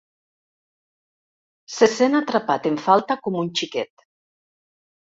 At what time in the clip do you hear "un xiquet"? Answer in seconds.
3.45-4.07